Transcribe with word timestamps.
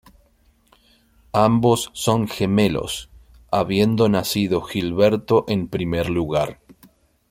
Ambos 1.33 1.91
son 1.93 2.27
gemelos, 2.27 3.11
habiendo 3.51 4.09
nacido 4.09 4.61
Gilberto 4.63 5.45
en 5.47 5.67
primer 5.67 6.09
lugar. 6.09 6.59